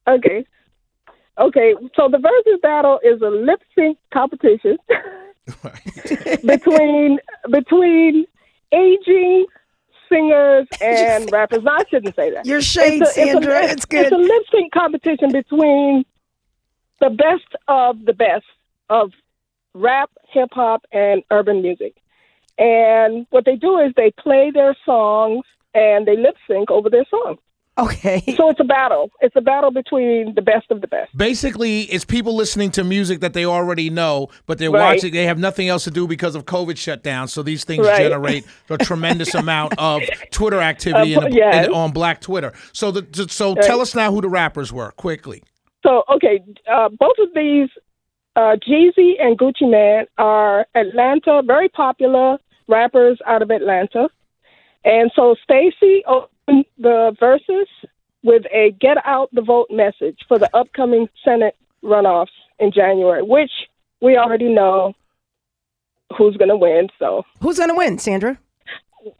Okay. 0.07 0.43
Okay, 1.39 1.73
so 1.95 2.09
the 2.09 2.17
Verzuz 2.17 2.61
battle 2.61 2.99
is 3.03 3.21
a 3.21 3.29
lip 3.29 3.61
sync 3.75 3.97
competition 4.13 4.77
between 6.45 7.19
between 7.49 8.25
aging 8.71 9.45
singers 10.11 10.67
and 10.81 11.31
rappers. 11.31 11.63
No, 11.63 11.71
I 11.71 11.83
shouldn't 11.89 12.15
say 12.15 12.31
that. 12.31 12.45
Your 12.45 12.61
shade, 12.61 13.01
It's 13.01 13.17
a- 13.17 13.21
it's 13.21 13.29
a- 13.29 13.33
Sandra. 13.33 13.57
it's- 13.57 13.73
It's 13.73 13.85
good. 13.85 14.03
It's 14.05 14.11
a 14.11 14.17
lip 14.17 14.43
sync 14.51 14.71
competition 14.73 15.31
between 15.31 16.05
the 16.99 17.09
best 17.09 17.55
of 17.67 18.05
the 18.05 18.13
best 18.13 18.45
of 18.89 19.11
rap, 19.73 20.09
hip 20.29 20.49
hop, 20.51 20.85
and 20.91 21.23
urban 21.31 21.61
music. 21.61 21.95
And 22.57 23.25
what 23.29 23.45
they 23.45 23.55
do 23.55 23.79
is 23.79 23.93
they 23.95 24.11
play 24.11 24.51
their 24.51 24.75
songs 24.85 25.45
and 25.73 26.05
they 26.05 26.17
lip 26.17 26.35
sync 26.47 26.69
over 26.71 26.89
their 26.89 27.05
songs. 27.09 27.39
Okay. 27.79 28.21
So 28.35 28.49
it's 28.49 28.59
a 28.59 28.63
battle. 28.65 29.09
It's 29.21 29.35
a 29.35 29.41
battle 29.41 29.71
between 29.71 30.35
the 30.35 30.41
best 30.41 30.69
of 30.69 30.81
the 30.81 30.87
best. 30.87 31.15
Basically, 31.17 31.81
it's 31.83 32.03
people 32.05 32.35
listening 32.35 32.71
to 32.71 32.83
music 32.83 33.21
that 33.21 33.33
they 33.33 33.45
already 33.45 33.89
know, 33.89 34.27
but 34.47 34.57
they're 34.57 34.69
Right. 34.71 34.95
watching. 34.95 35.13
They 35.13 35.25
have 35.25 35.39
nothing 35.39 35.69
else 35.69 35.85
to 35.85 35.91
do 35.91 36.07
because 36.07 36.35
of 36.35 36.45
COVID 36.45 36.77
shutdown. 36.77 37.27
So 37.27 37.41
these 37.41 37.63
things 37.63 37.87
Right. 37.87 37.97
generate 37.97 38.45
a 38.69 38.77
tremendous 38.77 39.33
amount 39.43 39.73
of 39.77 40.01
Twitter 40.31 40.59
activity 40.59 41.15
Uh, 41.15 41.21
in 41.21 41.29
the, 41.31 41.35
yes. 41.37 41.67
in- 41.67 41.73
on 41.73 41.91
Black 41.91 42.21
Twitter. 42.21 42.53
So, 42.73 42.91
the, 42.91 43.27
so 43.29 43.55
tell 43.55 43.81
us 43.81 43.95
now 43.95 44.11
who 44.11 44.21
the 44.21 44.29
rappers 44.29 44.73
were 44.73 44.91
quickly. 44.91 45.41
So 45.81 46.03
okay, 46.13 46.41
uh, 46.69 46.89
both 46.89 47.15
of 47.19 47.29
these, 47.33 47.69
uh, 48.35 48.57
Jeezy 48.67 49.13
and 49.21 49.37
Gucci 49.39 49.69
Mane, 49.69 50.05
are 50.17 50.67
Atlanta, 50.75 51.41
very 51.45 51.69
popular 51.69 52.37
rappers 52.67 53.17
out 53.25 53.41
of 53.41 53.49
Atlanta. 53.51 54.09
And 54.83 55.11
so 55.15 55.35
Stacey 55.43 56.03
opened 56.05 56.29
the 56.77 57.15
Verzuz 57.21 57.65
with 58.23 58.43
a 58.53 58.71
"Get 58.79 58.97
Out 59.05 59.29
the 59.33 59.41
Vote" 59.41 59.67
message 59.71 60.19
for 60.27 60.37
the 60.39 60.49
upcoming 60.55 61.07
Senate 61.23 61.55
runoffs 61.83 62.27
in 62.59 62.71
January, 62.71 63.21
which 63.23 63.51
we 64.01 64.17
already 64.17 64.49
know 64.53 64.93
who's 66.17 66.35
going 66.37 66.49
to 66.49 66.57
win. 66.57 66.87
So, 66.99 67.23
Who's 67.41 67.59
gonna 67.59 67.75
win, 67.75 67.99
Sandra? 67.99 68.37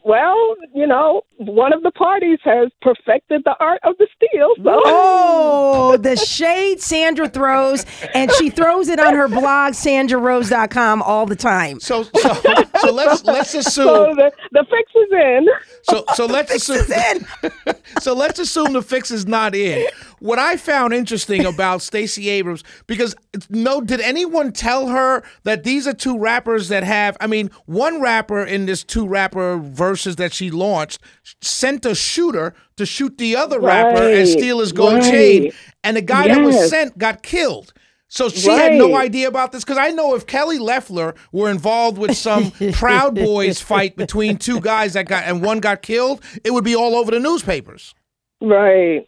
well, 0.04 0.56
you 0.74 0.86
know, 0.86 1.22
one 1.38 1.72
of 1.72 1.82
the 1.82 1.90
parties 1.90 2.38
has 2.44 2.68
perfected 2.82 3.42
the 3.46 3.54
art 3.60 3.80
of 3.82 3.96
the 3.98 4.06
steal. 4.14 4.48
So. 4.62 4.82
Oh, 4.84 5.96
the 5.96 6.16
shade 6.16 6.82
Sandra 6.82 7.28
throws, 7.28 7.86
and 8.14 8.30
she 8.32 8.50
throws 8.50 8.88
it 8.88 9.00
on 9.00 9.14
her 9.14 9.26
blog, 9.26 9.72
sandrarose.com, 9.72 11.00
all 11.00 11.24
the 11.24 11.34
time. 11.36 11.80
So, 11.80 12.02
so, 12.02 12.34
so 12.80 12.92
let's 12.92 13.24
let's 13.24 13.50
So 13.50 13.58
assume. 13.60 14.16
the, 14.16 14.32
the 14.52 14.64
fix 14.70 14.92
is 14.94 15.12
in. 15.12 15.48
So, 15.82 16.04
so 16.14 16.26
let's 16.34 16.54
assume. 16.54 16.92
in. 16.92 17.74
so 18.00 18.14
let's 18.14 18.38
assume 18.38 18.72
the 18.72 18.82
fix 18.82 19.10
is 19.10 19.26
not 19.26 19.54
in. 19.54 19.86
What 20.20 20.38
I 20.38 20.56
found 20.56 20.92
interesting 20.92 21.46
about 21.46 21.82
Stacey 21.82 22.28
Abrams, 22.28 22.62
because 22.86 23.14
no, 23.48 23.80
did 23.80 24.00
anyone 24.00 24.52
tell 24.52 24.88
her 24.88 25.22
that 25.44 25.64
these 25.64 25.86
are 25.86 25.94
two 25.94 26.18
rappers 26.18 26.68
that 26.68 26.84
have? 26.84 27.16
I 27.20 27.26
mean, 27.26 27.50
one 27.66 28.00
rapper 28.00 28.42
in 28.42 28.66
this 28.66 28.84
two 28.84 29.06
rapper 29.06 29.58
Verzuz 29.58 30.16
that 30.16 30.32
she 30.32 30.50
launched 30.50 31.00
sent 31.40 31.86
a 31.86 31.94
shooter 31.94 32.54
to 32.76 32.84
shoot 32.86 33.16
the 33.18 33.36
other 33.36 33.60
rapper 33.60 34.02
and 34.02 34.28
steal 34.28 34.60
his 34.60 34.72
gold 34.72 34.94
right. 34.94 35.02
chain, 35.10 35.52
and 35.84 35.96
the 35.96 36.02
guy 36.02 36.28
that 36.28 36.40
was 36.40 36.68
sent 36.68 36.98
got 36.98 37.22
killed. 37.22 37.72
So 38.12 38.28
she 38.28 38.50
had 38.50 38.74
no 38.74 38.96
idea 38.96 39.28
about 39.28 39.52
this 39.52 39.62
because 39.62 39.78
I 39.78 39.90
know 39.90 40.16
if 40.16 40.26
Kelly 40.26 40.58
Loeffler 40.58 41.14
were 41.30 41.48
involved 41.48 41.96
with 41.96 42.16
some 42.16 42.50
Proud 42.72 43.14
Boys 43.14 43.60
fight 43.60 43.94
between 43.94 44.36
two 44.36 44.60
guys 44.60 44.94
that 44.94 45.06
got 45.06 45.24
and 45.24 45.40
one 45.40 45.60
got 45.60 45.80
killed, 45.80 46.20
it 46.42 46.50
would 46.50 46.64
be 46.64 46.74
all 46.74 46.96
over 46.96 47.12
the 47.12 47.20
newspapers. 47.20 47.94
Right. 48.40 49.06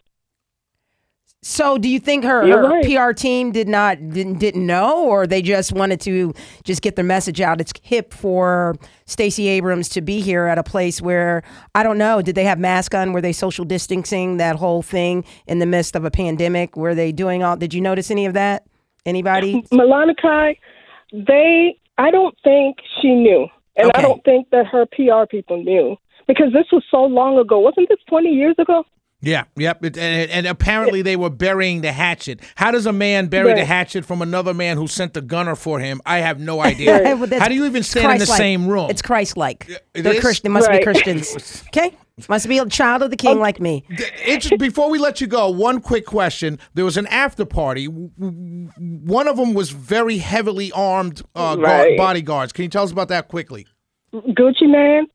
So, 1.41 1.77
do 1.77 1.89
you 1.89 1.99
think 1.99 2.23
her, 2.23 2.47
her 2.47 2.69
right. 2.69 2.85
PR 2.85 3.11
team 3.11 3.51
did 3.51 3.67
not 3.67 3.97
didn't 4.11 4.39
didn't 4.39 4.65
know, 4.65 5.05
or 5.05 5.27
they 5.27 5.41
just 5.41 5.73
wanted 5.73 5.99
to 6.01 6.33
just 6.63 6.81
get 6.81 6.95
their 6.95 7.03
message 7.03 7.41
out? 7.41 7.59
It's 7.59 7.73
hip 7.81 8.13
for 8.13 8.77
Stacey 9.05 9.49
Abrams 9.49 9.89
to 9.89 10.01
be 10.01 10.21
here 10.21 10.45
at 10.45 10.57
a 10.57 10.63
place 10.63 11.01
where 11.01 11.43
I 11.75 11.83
don't 11.83 11.97
know. 11.97 12.21
Did 12.21 12.35
they 12.35 12.45
have 12.45 12.57
masks 12.57 12.95
on? 12.95 13.11
Were 13.11 13.19
they 13.19 13.33
social 13.33 13.65
distancing 13.65 14.37
that 14.37 14.55
whole 14.55 14.81
thing 14.81 15.25
in 15.45 15.59
the 15.59 15.65
midst 15.65 15.97
of 15.97 16.05
a 16.05 16.11
pandemic? 16.11 16.77
Were 16.77 16.95
they 16.95 17.11
doing 17.11 17.43
all? 17.43 17.57
Did 17.57 17.73
you 17.73 17.81
notice 17.81 18.09
any 18.09 18.25
of 18.25 18.33
that? 18.35 18.65
Anybody? 19.05 19.61
Malanikai, 19.71 20.57
they, 21.11 21.77
I 21.97 22.11
don't 22.11 22.35
think 22.43 22.77
she 23.01 23.09
knew. 23.13 23.47
And 23.75 23.89
Okay. 23.89 23.99
I 23.99 24.01
don't 24.01 24.23
think 24.23 24.49
that 24.51 24.65
her 24.67 24.85
PR 24.85 25.25
people 25.29 25.61
knew 25.63 25.97
because 26.27 26.53
this 26.53 26.65
was 26.71 26.83
so 26.91 27.03
long 27.03 27.37
ago. 27.39 27.59
Wasn't 27.59 27.89
this 27.89 27.99
20 28.07 28.29
years 28.29 28.55
ago? 28.59 28.83
Yeah, 29.25 29.45
yep. 29.55 29.83
It, 29.85 29.97
and, 29.97 30.29
and 30.31 30.47
apparently 30.47 31.01
they 31.01 31.15
were 31.15 31.29
burying 31.29 31.79
the 31.79 31.93
hatchet. 31.93 32.41
How 32.55 32.71
does 32.71 32.85
a 32.85 32.91
man 32.91 33.27
bury 33.27 33.53
the 33.53 33.63
hatchet 33.63 34.03
from 34.05 34.21
another 34.21 34.53
man 34.53 34.75
who 34.75 34.85
sent 34.85 35.13
the 35.13 35.21
gunner 35.21 35.55
for 35.55 35.79
him? 35.79 36.01
I 36.05 36.17
have 36.19 36.41
no 36.41 36.59
idea. 36.71 37.15
Well, 37.15 37.39
How 37.39 37.47
do 37.47 37.55
you 37.55 37.65
even 37.65 37.79
it's 37.79 37.89
stand 37.89 38.11
in 38.11 38.19
the 38.19 38.25
same 38.25 38.67
room? 38.67 38.89
It's 38.89 39.01
Christ-like. 39.01 39.69
it 39.95 40.03
They're 40.03 40.15
is? 40.15 40.19
Christian. 40.19 40.51
Must 40.51 40.69
be 40.69 40.83
Christians. 40.83 41.63
Okay, 41.67 41.95
must 42.29 42.47
be 42.47 42.57
a 42.59 42.65
child 42.67 43.01
of 43.01 43.09
the 43.09 43.17
King 43.17 43.39
like 43.39 43.59
me. 43.59 43.85
It's, 43.89 44.49
before 44.57 44.89
we 44.89 44.99
let 44.99 45.19
you 45.19 45.27
go, 45.27 45.49
one 45.49 45.81
quick 45.81 46.05
question. 46.05 46.59
There 46.75 46.85
was 46.85 46.97
an 46.97 47.07
after 47.07 47.43
party. 47.45 47.87
W- 47.87 48.09
w- 48.19 48.69
One 49.05 49.27
of 49.27 49.37
them 49.37 49.53
was 49.53 49.71
very 49.71 50.17
heavily 50.19 50.71
armed 50.73 51.21
uh, 51.35 51.55
guard- 51.55 51.97
bodyguards. 51.97 52.53
Can 52.53 52.63
you 52.63 52.69
tell 52.69 52.83
us 52.83 52.91
about 52.91 53.07
that 53.09 53.27
quickly? 53.29 53.65
Gucci 54.13 54.69
Mane, 54.69 55.07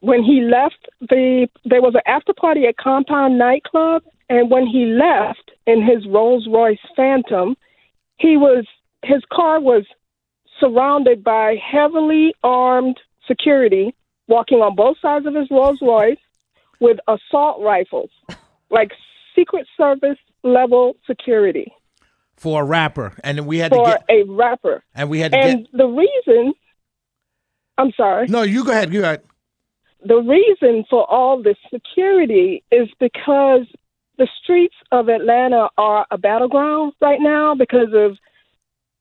when 0.00 0.22
he 0.22 0.40
left 0.40 0.88
the, 1.00 1.46
there 1.66 1.82
was 1.82 1.94
an 1.94 2.00
after 2.06 2.32
party 2.32 2.64
at 2.66 2.76
Compound 2.78 3.36
Nightclub, 3.38 4.02
and 4.30 4.50
when 4.50 4.66
he 4.66 4.86
left 4.86 5.50
in 5.66 5.82
his 5.82 6.06
Rolls 6.08 6.46
Royce 6.50 6.78
Phantom, 6.96 7.54
he 8.16 8.36
was 8.36 8.64
his 9.02 9.22
car 9.32 9.60
was 9.60 9.84
surrounded 10.58 11.22
by 11.24 11.56
heavily 11.56 12.34
armed 12.42 12.98
security 13.26 13.94
walking 14.28 14.58
on 14.58 14.74
both 14.76 14.96
sides 15.00 15.26
of 15.26 15.34
his 15.34 15.48
Rolls 15.50 15.78
Royce 15.80 16.18
with 16.80 16.98
assault 17.08 17.60
rifles, 17.62 18.10
like 18.70 18.90
Secret 19.36 19.66
Service 19.76 20.18
level 20.42 20.96
security 21.06 21.72
For 22.36 22.62
a 22.62 22.64
rapper, 22.64 23.12
and 23.22 23.46
we 23.46 23.58
had 23.58 23.70
to 23.72 23.76
for 23.76 23.86
get 23.86 24.04
a 24.08 24.22
rapper. 24.24 24.82
and 24.94 25.08
we 25.10 25.20
had 25.20 25.32
to 25.32 25.38
get 25.38 25.48
And 25.50 25.58
get. 25.64 25.76
the 25.76 25.86
reason, 25.86 26.52
I'm 27.78 27.92
sorry. 27.96 28.26
No, 28.28 28.42
you 28.42 28.64
go 28.64 28.72
ahead. 28.72 28.92
You 28.92 29.00
go 29.00 29.06
ahead. 29.06 29.22
the 30.04 30.16
reason 30.22 30.84
for 30.88 31.04
all 31.10 31.42
this 31.42 31.56
security 31.72 32.62
is 32.70 32.88
because 32.98 33.66
the 34.18 34.28
streets 34.42 34.74
of 34.92 35.08
Atlanta 35.08 35.68
are 35.78 36.06
a 36.10 36.18
battleground 36.18 36.92
right 37.00 37.20
now 37.20 37.54
because 37.54 37.88
of 37.94 38.16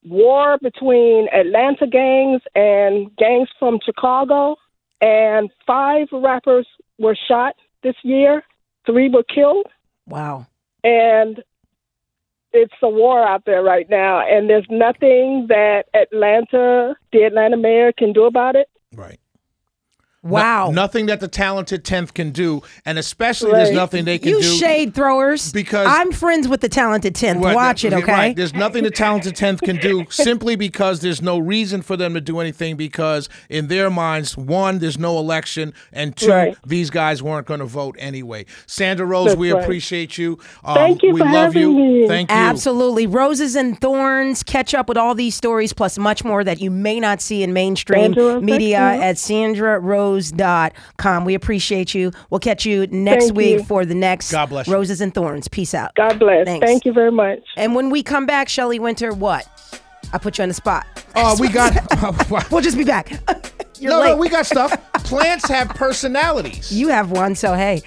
war 0.03 0.57
between 0.61 1.27
Atlanta 1.33 1.87
gangs 1.87 2.41
and 2.55 3.13
gangs 3.17 3.49
from 3.59 3.79
Chicago. 3.83 4.55
And 5.01 5.49
five 5.65 6.07
rappers 6.11 6.67
were 6.97 7.17
shot 7.27 7.55
this 7.83 7.95
year, 8.03 8.43
three 8.85 9.09
were 9.09 9.23
killed. 9.23 9.67
Wow. 10.07 10.47
And 10.83 11.43
it's 12.51 12.73
a 12.81 12.89
war 12.89 13.25
out 13.25 13.43
there 13.45 13.61
right 13.63 13.89
now. 13.89 14.21
And 14.27 14.49
there's 14.49 14.67
nothing 14.69 15.47
that 15.49 15.83
Atlanta, 15.93 16.95
the 17.11 17.23
Atlanta 17.23 17.57
mayor, 17.57 17.91
can 17.91 18.13
do 18.13 18.25
about 18.25 18.55
it. 18.55 18.69
Right. 18.95 19.19
Wow. 20.21 20.67
No- 20.67 20.81
nothing 20.81 21.05
that 21.05 21.19
the 21.21 21.27
talented 21.29 21.85
tenth 21.85 22.13
can 22.13 22.31
do, 22.31 22.61
and 22.85 22.97
especially 22.99 23.51
there's 23.51 23.71
nothing 23.71 24.03
they 24.05 24.17
can 24.19 24.29
you 24.29 24.41
do. 24.41 24.47
You 24.47 24.57
shade 24.57 24.93
throwers. 24.93 25.51
Because- 25.53 25.87
I'm 25.89 26.11
friends 26.11 26.47
with 26.47 26.59
the 26.61 26.67
talented 26.69 27.13
10th. 27.15 27.41
Right, 27.41 27.55
Watch 27.55 27.85
it, 27.85 27.93
okay? 27.93 28.11
Right. 28.11 28.35
There's 28.35 28.53
nothing 28.53 28.83
the 28.83 28.91
talented 28.91 29.35
tenth 29.35 29.61
can 29.61 29.77
do 29.77 30.05
simply 30.09 30.55
because 30.57 30.99
there's 30.99 31.21
no 31.21 31.37
reason 31.39 31.81
for 31.81 31.95
them 31.95 32.13
to 32.15 32.21
do 32.21 32.39
anything 32.39 32.75
because 32.75 33.29
in 33.49 33.67
their 33.67 33.89
minds, 33.89 34.35
one, 34.37 34.79
there's 34.79 34.97
no 34.99 35.17
election, 35.19 35.73
and 35.93 36.15
two, 36.15 36.29
Right. 36.29 36.57
these 36.65 36.89
guys 36.89 37.23
weren't 37.23 37.47
going 37.47 37.61
to 37.61 37.65
vote 37.65 37.95
anyway. 37.97 38.45
Sandra 38.65 39.05
Rose, 39.05 39.27
That's 39.27 39.37
we 39.39 39.53
right. 39.53 39.63
appreciate 39.63 40.17
you. 40.17 40.37
Um, 40.65 40.75
Thank 40.75 41.03
you 41.03 41.13
We 41.13 41.19
for 41.21 41.25
love 41.25 41.53
having 41.53 41.61
you. 41.61 41.71
me. 41.73 42.07
Thank 42.09 42.29
you. 42.29 42.35
Absolutely. 42.35 43.07
Roses 43.07 43.55
and 43.55 43.79
Thorns. 43.79 44.43
Catch 44.43 44.73
up 44.73 44.89
with 44.89 44.97
all 44.97 45.15
these 45.15 45.35
stories 45.35 45.71
plus 45.71 45.97
much 45.97 46.23
more 46.25 46.43
that 46.43 46.59
you 46.59 46.69
may 46.71 46.99
not 46.99 47.21
see 47.21 47.41
in 47.43 47.53
mainstream 47.53 48.13
Sandra, 48.13 48.41
media 48.41 48.79
at 48.79 49.17
Sandra 49.17 49.75
at 49.75 49.81
sandrarose.com. 50.17 51.25
We 51.25 51.33
appreciate 51.35 51.93
you. 51.93 52.11
We'll 52.29 52.39
catch 52.39 52.65
you 52.65 52.87
next 52.87 53.25
Thank 53.25 53.37
week 53.37 53.57
you. 53.59 53.63
for 53.63 53.85
the 53.85 53.95
next 53.95 54.31
God 54.31 54.49
bless 54.49 54.67
you. 54.67 54.73
Roses 54.73 55.01
and 55.01 55.13
Thorns. 55.13 55.47
Peace 55.47 55.73
out. 55.73 55.93
God 55.95 56.19
bless. 56.19 56.45
Thanks. 56.45 56.65
Thank 56.65 56.85
you 56.85 56.93
very 56.93 57.11
much. 57.11 57.39
And 57.57 57.75
when 57.75 57.89
we 57.89 58.03
come 58.03 58.25
back, 58.25 58.49
Shelly 58.49 58.79
Winter, 58.79 59.13
what? 59.13 59.47
I 60.11 60.17
put 60.17 60.37
you 60.37 60.41
on 60.43 60.47
the 60.47 60.55
spot. 60.55 60.87
Uh, 61.15 61.35
we 61.39 61.49
got. 61.49 61.73
We'll 62.51 62.61
just 62.61 62.77
be 62.77 62.83
back. 62.83 63.11
You're 63.79 63.91
no, 63.91 63.99
late. 64.01 64.09
no, 64.09 64.17
we 64.17 64.29
got 64.29 64.45
stuff. 64.45 64.75
Plants 64.93 65.47
have 65.47 65.69
personalities. 65.69 66.71
you 66.71 66.89
have 66.89 67.11
one, 67.11 67.33
so 67.35 67.53
hey, 67.53 67.81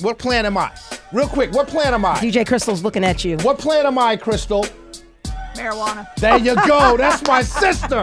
What 0.00 0.18
plant 0.18 0.46
am 0.46 0.56
I? 0.58 0.70
Real 1.12 1.28
quick, 1.28 1.52
what 1.52 1.66
plant 1.68 1.94
am 1.94 2.04
I? 2.04 2.16
DJ 2.16 2.46
Crystal's 2.46 2.82
looking 2.82 3.04
at 3.04 3.24
you. 3.24 3.36
What 3.38 3.58
plant 3.58 3.86
am 3.86 3.98
I, 3.98 4.16
Crystal? 4.16 4.66
Marijuana. 5.54 6.06
There 6.16 6.36
you 6.38 6.54
go. 6.66 6.96
That's 6.96 7.26
my 7.26 7.42
sister. 7.42 8.02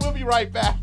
We'll 0.00 0.12
be 0.12 0.24
right 0.24 0.52
back. 0.52 0.76